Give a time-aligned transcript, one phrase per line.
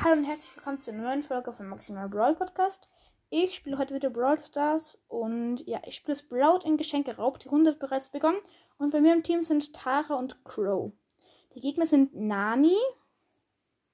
[0.00, 2.88] Hallo und herzlich willkommen zur neuen Folge von Maximal Brawl Podcast.
[3.30, 7.40] Ich spiele heute wieder Brawl Stars und ja, ich spiele Sprout in Geschenke Raub.
[7.40, 8.38] Die Runde hat bereits begonnen
[8.78, 10.92] und bei mir im Team sind Tara und Crow.
[11.54, 12.76] Die Gegner sind Nani,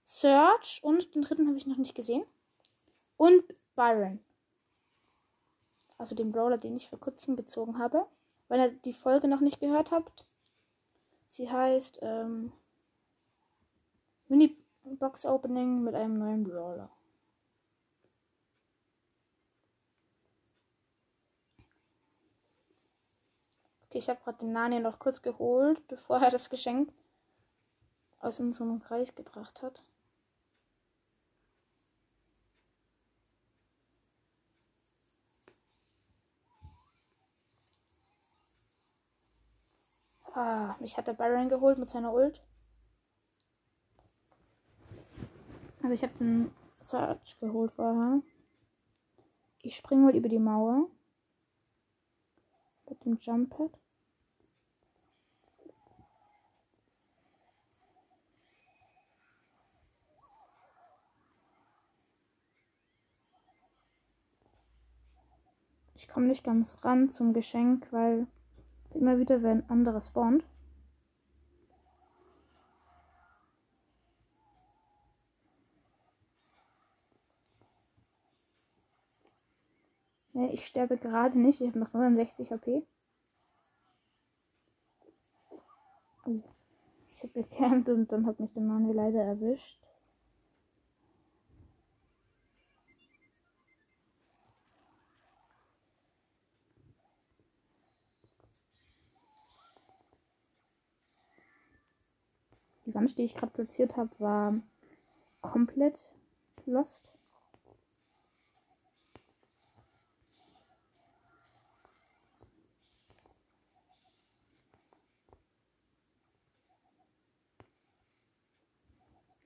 [0.05, 2.25] Search und den dritten habe ich noch nicht gesehen
[3.17, 3.43] und
[3.75, 4.21] Byron.
[5.97, 8.05] Also den Brawler, den ich vor kurzem gezogen habe.
[8.49, 10.27] Wenn ihr die Folge noch nicht gehört habt.
[11.29, 12.53] Sie heißt ähm,
[14.29, 16.91] Mini Box Opening mit einem neuen Brawler.
[23.85, 26.93] Okay, ich habe gerade den Nani noch kurz geholt, bevor er das Geschenk
[28.21, 29.83] aus unserem Kreis gebracht hat.
[40.35, 42.43] Ah, mich hat der Byron geholt mit seiner Ult.
[45.85, 48.23] Aber ich habe den Search geholt vorher.
[49.61, 50.89] Ich springe mal über die Mauer.
[52.89, 53.71] Mit dem Jump Pad.
[65.97, 68.27] Ich komme nicht ganz ran zum Geschenk, weil
[68.95, 70.45] immer wieder, wenn andere spawnt.
[80.53, 81.61] Ich sterbe gerade nicht.
[81.61, 82.87] Ich habe noch 69 HP.
[87.15, 89.81] Ich habe gecampt und dann hat mich der Mann leider erwischt.
[102.87, 104.61] Die Wand, die ich gerade platziert habe, war
[105.41, 106.13] komplett
[106.67, 107.14] lost.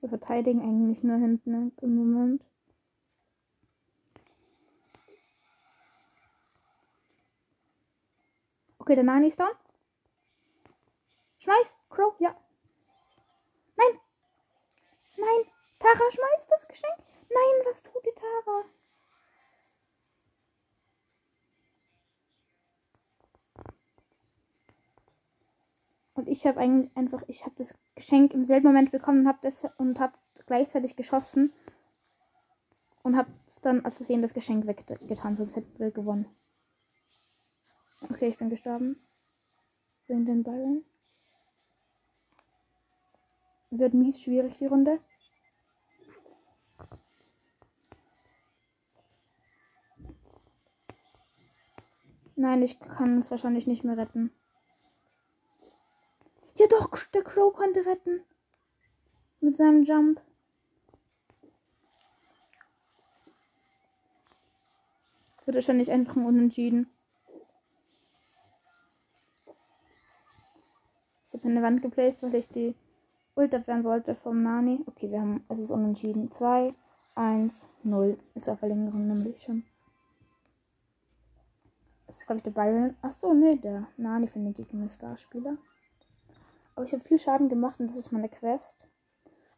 [0.09, 2.43] Wir verteidigen eigentlich nur hinten im Moment.
[8.79, 9.51] Okay, der Nani ist down.
[11.37, 11.75] Schmeiß!
[11.91, 12.35] Crow, ja.
[13.77, 13.99] Nein!
[15.15, 15.45] Nein!
[15.77, 16.97] Tara, schmeiß das Geschenk!
[17.29, 18.63] Nein, was tut die Tara?
[26.29, 29.21] Ich habe einfach, ich habe das Geschenk im selben Moment bekommen
[29.77, 31.51] und habe das gleichzeitig geschossen
[33.03, 33.31] und habe
[33.61, 36.27] dann als Versehen das Geschenk weggetan, sonst hätten wir gewonnen.
[38.01, 38.97] Okay, ich bin gestorben.
[40.07, 40.85] Bin den Byron.
[43.71, 44.99] Wird mies schwierig die Runde.
[52.35, 54.31] Nein, ich kann es wahrscheinlich nicht mehr retten.
[56.59, 58.19] Ja doch, der Crow konnte retten.
[59.39, 60.19] Mit seinem Jump.
[65.45, 66.89] Wird wahrscheinlich einfach ein Unentschieden.
[71.29, 72.75] Ich habe eine Wand geplaced, weil ich die
[73.37, 74.83] Ult abwehren wollte vom Nani.
[74.85, 76.29] Okay, wir haben, es ist unentschieden.
[76.29, 76.75] 2,
[77.15, 78.19] 1, 0.
[78.35, 79.63] Ist war Verlängerung nämlich schon.
[82.05, 82.97] Das ist, glaube ich, der Byron.
[83.01, 85.57] Achso, nee, der Nani für den Gegner Starspieler.
[86.79, 88.87] Aber ich habe viel Schaden gemacht und das ist meine Quest.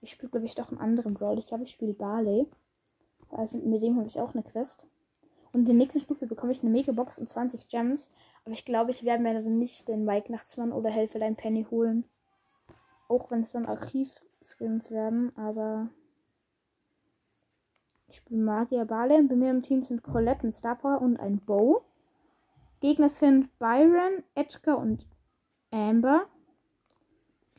[0.02, 1.38] Ich spiele, glaube ich, doch einen anderen Brawl.
[1.38, 2.48] Ich glaube, ich spiele Barley.
[3.30, 4.88] Also mit dem habe ich auch eine Quest.
[5.54, 8.12] Und in der nächsten Stufe bekomme ich eine Megabox und 20 Gems.
[8.44, 12.06] Aber ich glaube, ich werde mir also nicht den Weihnachtsmann oder Helferlein Penny holen.
[13.08, 15.32] Auch wenn es dann Archiv-Skins werden.
[15.38, 15.90] Aber
[18.08, 19.22] ich spiele Magier Barley.
[19.28, 21.84] Bei mir im Team sind Colette mit Star Power und ein Bow.
[22.80, 25.06] Gegner sind Byron, Edgar und
[25.70, 26.26] Amber.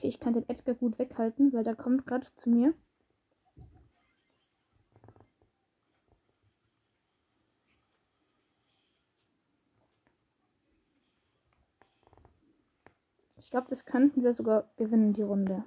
[0.02, 2.74] Okay, ich kann den Edgar gut weghalten, weil der kommt gerade zu mir.
[13.36, 15.62] Ich glaube, das könnten wir sogar gewinnen, die Runde.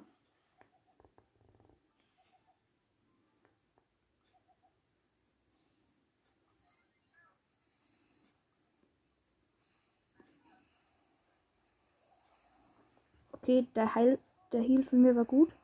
[13.31, 14.19] Okay, der Heil,
[14.51, 15.55] der Heal von mir war gut.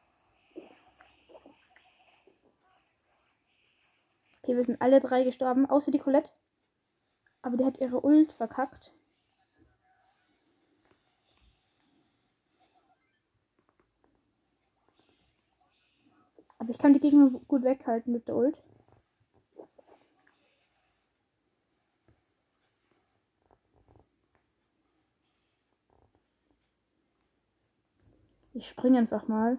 [4.43, 6.31] Okay, wir sind alle drei gestorben, außer die Colette.
[7.43, 8.91] Aber die hat ihre Ult verkackt.
[16.57, 18.61] Aber ich kann die Gegner gut weghalten mit der Ult.
[28.61, 29.57] Ich springe einfach mal.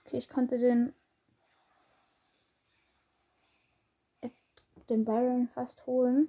[0.00, 0.92] Okay, ich konnte den
[4.88, 6.28] den Baron fast holen.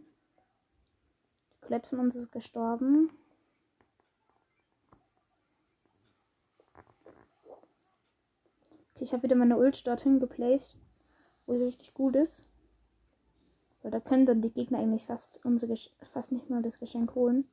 [1.55, 3.09] Die Colette von uns ist gestorben.
[8.93, 10.77] Okay, ich habe wieder meine Ult dorthin geplaced,
[11.47, 12.43] wo sie richtig gut ist.
[13.85, 15.75] Weil da können dann die Gegner eigentlich fast, unsere
[16.11, 17.47] fast nicht mal das Geschenk holen.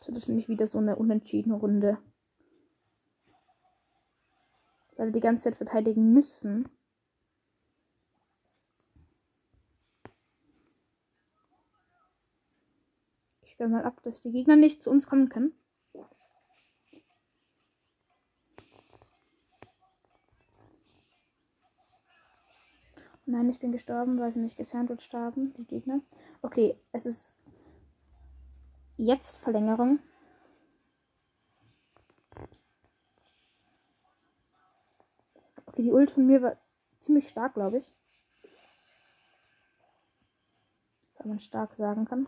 [0.00, 1.98] Das ist nämlich wieder so eine unentschiedene Runde.
[4.96, 6.68] Weil wir die ganze Zeit verteidigen müssen.
[13.54, 15.52] Ich stelle mal ab, dass die Gegner nicht zu uns kommen können.
[23.26, 26.00] Nein, ich bin gestorben, weil sie mich gesandwiched starben, die Gegner.
[26.42, 27.32] Okay, es ist
[28.96, 30.00] jetzt Verlängerung.
[35.66, 36.56] Okay, die Ult von mir war
[36.98, 37.94] ziemlich stark, glaube ich.
[41.20, 42.26] Wenn man stark sagen kann.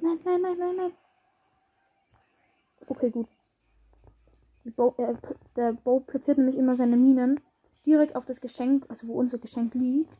[0.00, 0.92] Nein, nein, nein, nein, nein.
[2.86, 3.28] Okay, gut.
[4.76, 5.14] Bo, äh,
[5.56, 7.40] der Bo platziert nämlich immer seine Minen
[7.86, 10.10] direkt auf das Geschenk, also wo unser Geschenk liegt.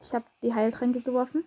[0.00, 1.44] Ich habe die Heiltränke geworfen.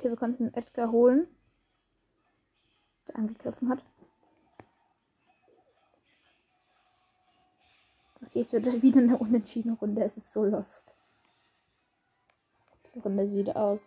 [0.00, 1.28] Okay, wir konnten Edgar holen,
[3.06, 3.84] der angegriffen hat.
[8.24, 10.02] Okay, es wird wieder eine unentschiedene Runde.
[10.02, 10.94] Es ist so lost.
[12.94, 13.80] Die Runde ist wieder aus.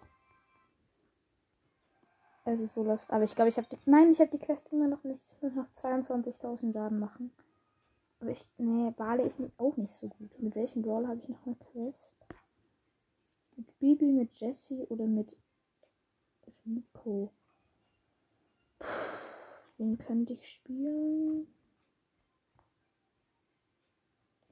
[2.45, 3.09] Es ist so lost.
[3.09, 3.79] Aber ich glaube, ich habe die.
[3.87, 5.23] Nein, ich habe die Quest immer noch nicht.
[5.31, 7.31] Ich muss noch 22.000 Samen machen.
[8.19, 8.45] Aber ich.
[8.59, 10.37] Nee, Bale ist auch nicht so gut.
[10.37, 12.03] Mit welchem Brawl habe ich noch eine Quest?
[13.55, 15.35] Mit Bibi, mit Jesse oder mit
[16.65, 17.33] Rico?
[19.77, 21.47] Den könnte ich spielen.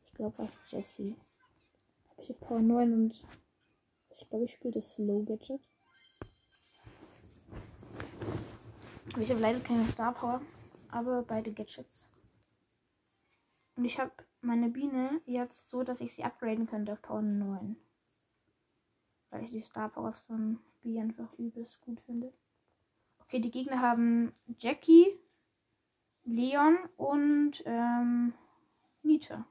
[0.06, 1.16] Ich glaube, was Jesse.
[2.10, 3.26] Habe ich auf Power 9 und
[4.10, 5.62] ich glaube, ich spiele das Slow Gadget.
[9.20, 10.42] Ich habe leider keine Star Power,
[10.90, 12.08] aber beide Gadgets.
[13.76, 14.12] Und ich habe
[14.42, 17.76] meine Biene jetzt so, dass ich sie upgraden könnte auf Power 9.
[19.30, 22.34] Weil ich die Star Powers von Bee einfach übelst gut finde.
[23.20, 25.08] Okay, die Gegner haben Jackie,
[26.26, 28.34] Leon und ähm,
[29.04, 29.46] Nita.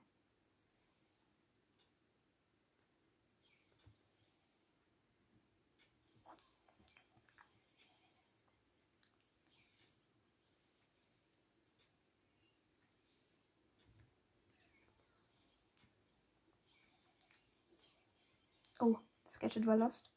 [18.79, 20.11] Oh, das Gadget war lost.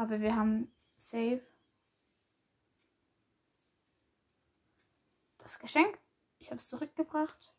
[0.00, 1.42] Aber wir haben Save.
[5.36, 5.98] Das Geschenk.
[6.38, 7.54] Ich habe es zurückgebracht.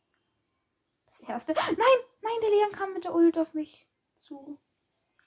[1.06, 1.54] Das erste.
[1.54, 3.88] Nein, nein, der Leon kam mit der Ult auf mich
[4.22, 4.60] zu.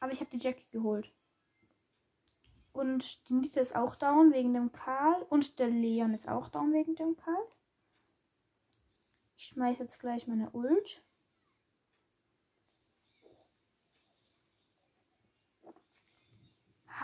[0.00, 1.14] Aber ich habe die Jackie geholt.
[2.72, 5.22] Und die Nita ist auch down wegen dem Karl.
[5.30, 7.46] Und der Leon ist auch down wegen dem Karl.
[9.36, 11.00] Ich schmeiße jetzt gleich meine Ult.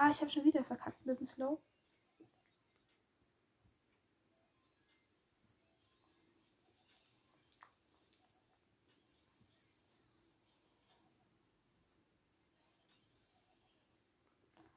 [0.02, 1.58] Ah, ich habe schon wieder verkackt mit dem Slow.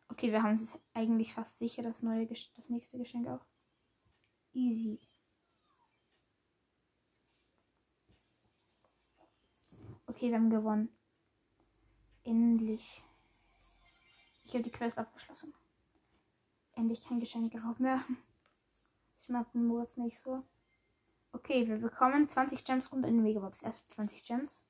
[0.09, 3.45] Okay, wir haben es eigentlich fast sicher, das neue das nächste Geschenk auch.
[4.53, 4.99] Easy.
[10.05, 10.89] Okay, wir haben gewonnen.
[12.25, 13.03] Endlich.
[14.53, 15.51] Ich habe die Quest abgeschlossen.
[16.75, 18.03] Endlich kein Geschenkeraub mehr.
[19.19, 20.43] Ich mag den Modus nicht so.
[21.31, 23.63] Okay, wir bekommen 20 Gems in die Megabox.
[23.63, 24.61] Erst 20 Gems.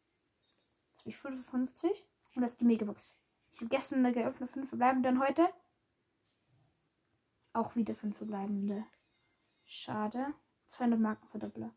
[0.88, 3.14] Jetzt habe ich 55 und das ist die Megabox.
[3.52, 5.50] Ich habe gestern eine geöffnet, 5 verbleibende und heute
[7.52, 8.86] auch wieder 5 verbleibende.
[9.66, 10.34] Schade.
[10.68, 11.74] 200 Marken Verdoppler.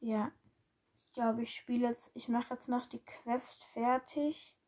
[0.00, 0.32] Ja.
[1.14, 2.10] Ich glaube, ich spiele jetzt.
[2.14, 4.58] Ich mache jetzt noch die Quest fertig.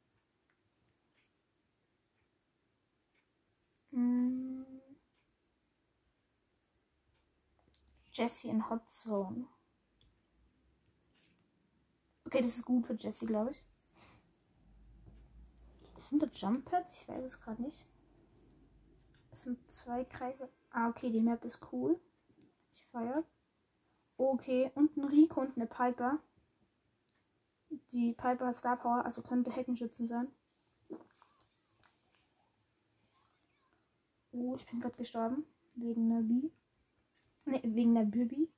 [3.90, 4.64] Hm.
[8.12, 9.48] Jesse in Hot Zone.
[12.24, 13.64] Okay, das ist gut für Jesse, glaube ich.
[15.96, 16.94] Sind das Jump Pads?
[16.94, 17.84] Ich weiß es gerade nicht.
[19.32, 20.48] Es sind zwei Kreise.
[20.70, 22.00] Ah, okay, die Map ist cool.
[22.76, 23.24] Ich feiere.
[24.16, 26.20] Okay, und ein Rico und eine Piper.
[27.70, 30.28] Die Piper hat Star Power, also könnte Heckenschützen sein.
[34.32, 35.46] Oh, ich bin gerade gestorben.
[35.74, 36.52] Wegen einer Bi.
[37.46, 38.48] Ne, wegen einer Bibi.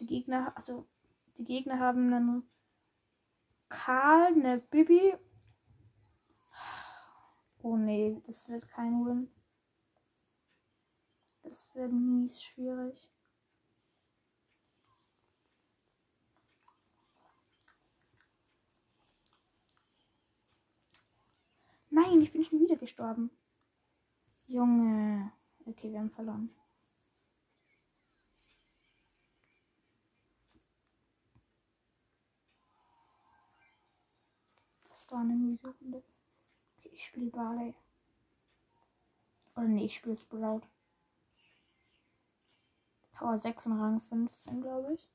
[0.00, 0.86] Die Gegner, also
[1.36, 2.50] die Gegner haben einen
[3.68, 5.14] Karl, eine Bibi.
[7.62, 9.30] Oh nee, das wird kein Win.
[11.50, 13.10] Das wird mies schwierig.
[21.90, 23.32] Nein, ich bin schon wieder gestorben.
[24.46, 25.32] Junge.
[25.66, 26.54] Okay, wir haben verloren.
[34.88, 36.04] Das war eine miese Runde.
[36.78, 37.74] Okay, ich spiele Barley.
[39.56, 40.62] Oder nee, ich spiele Sprout.
[43.20, 45.10] Power 6 und Rang 15, glaube ich.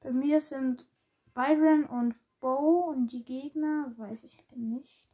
[0.00, 0.86] Bei mir sind
[1.32, 5.06] Byron und Bo und die Gegner, weiß ich nicht.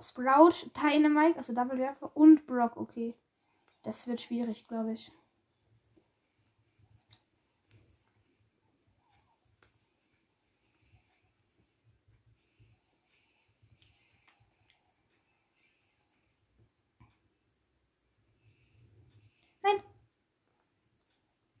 [0.00, 3.16] Sprout, Dynamite, also Double Werfer und Brock, okay.
[3.82, 5.10] Das wird schwierig, glaube ich.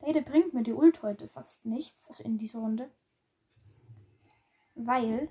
[0.04, 2.90] Leider bringt mir die Ult heute fast nichts, also in dieser Runde.
[4.74, 5.28] Weil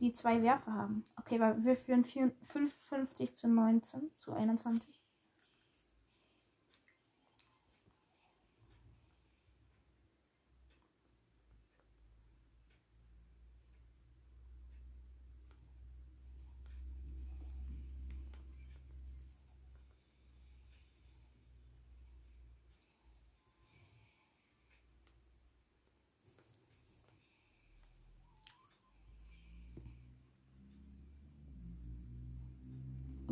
[0.00, 1.04] die zwei Werfer haben.
[1.16, 5.01] Okay, weil wir führen 55 zu 19 zu 21.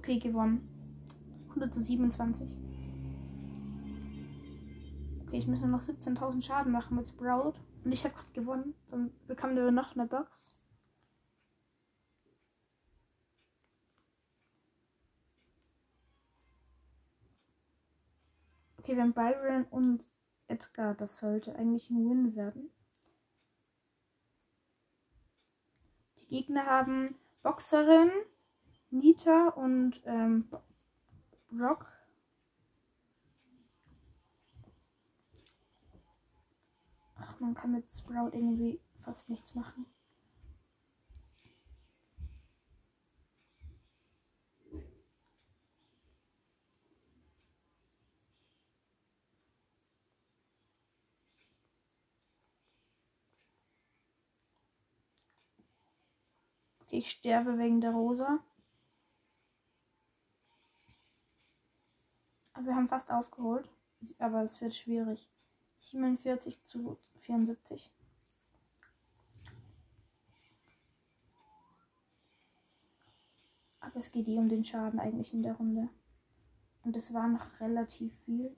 [0.00, 0.66] Okay, gewonnen.
[1.50, 2.48] 100 zu 27.
[5.20, 7.52] Okay, ich muss nur noch 17.000 Schaden machen mit Sprout.
[7.84, 8.74] Und ich habe gerade gewonnen.
[8.90, 10.50] Dann bekommen wir noch eine Box.
[18.78, 20.08] Okay, wir haben Byron und
[20.48, 20.94] Edgar.
[20.94, 22.70] Das sollte eigentlich ein Win werden.
[26.20, 28.10] Die Gegner haben Boxerin,
[28.90, 30.48] Nita und ähm,
[31.50, 31.86] Brock.
[37.16, 39.86] Ach, man kann mit Sprout irgendwie fast nichts machen.
[56.92, 58.40] Ich sterbe wegen der Rosa.
[62.62, 63.68] Wir haben fast aufgeholt,
[64.18, 65.30] aber es wird schwierig.
[65.78, 67.90] 47 zu 74.
[73.80, 75.88] Aber es geht eh um den Schaden eigentlich in der Runde.
[76.84, 78.54] Und es war noch relativ viel.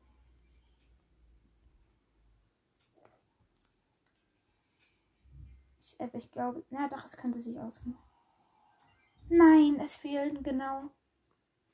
[5.80, 7.96] Ich, äh, ich glaube, na doch, es könnte sich ausgehen.
[9.28, 10.90] Nein, es fehlen genau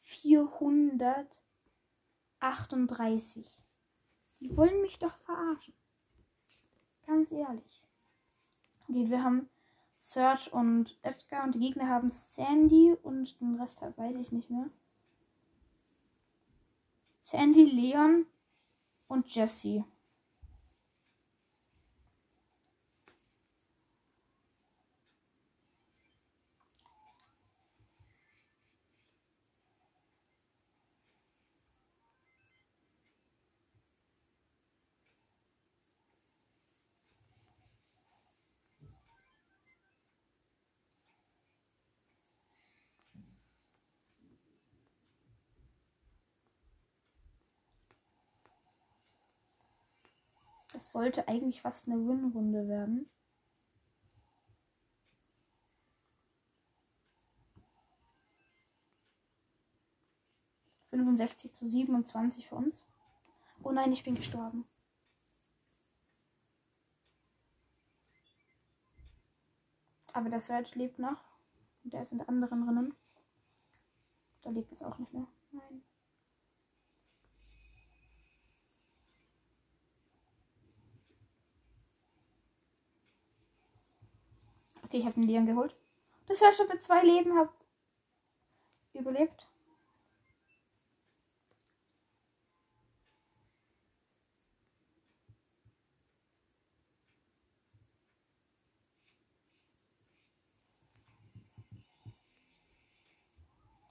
[0.00, 1.47] 400.
[2.40, 3.62] 38.
[4.40, 5.74] Die wollen mich doch verarschen.
[7.06, 7.82] Ganz ehrlich.
[8.82, 9.48] Okay, wir haben
[9.98, 14.70] Serge und Edgar und die Gegner haben Sandy und den Rest weiß ich nicht mehr.
[17.22, 18.26] Sandy, Leon
[19.08, 19.84] und Jesse.
[50.88, 53.10] Sollte eigentlich fast eine Win-Runde werden.
[60.86, 62.86] Fünfundsechzig zu siebenundzwanzig für uns.
[63.62, 64.66] Oh nein, ich bin gestorben.
[70.14, 71.22] Aber der Search lebt noch.
[71.84, 72.96] Und der ist in der anderen Rinnen.
[74.40, 75.26] Da lebt es auch nicht mehr.
[75.50, 75.84] Nein.
[84.88, 85.76] Okay, ich habe den Leon geholt.
[86.28, 87.52] Das heißt, ich mit zwei Leben habe
[88.94, 89.46] überlebt.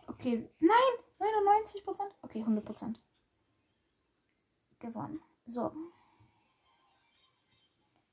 [0.08, 0.70] Okay, nein,
[1.20, 2.10] 99 Prozent.
[2.24, 3.00] Okay, 100 Prozent.
[4.80, 5.22] Gewonnen.
[5.46, 5.72] So.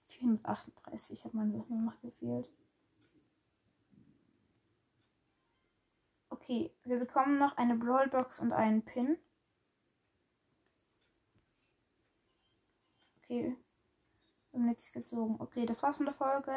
[0.08, 2.50] 438 hat man noch gefehlt.
[6.44, 9.16] Okay, wir bekommen noch eine Brawlbox und einen Pin.
[13.16, 13.56] Okay.
[14.50, 15.36] Wir haben nichts gezogen.
[15.38, 16.52] Okay, das war's von der Folge.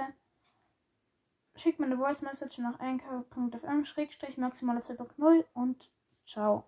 [1.56, 5.90] Schickt mir eine Voice Message nach anchor.fm-maximaler 2.0 und
[6.26, 6.66] ciao.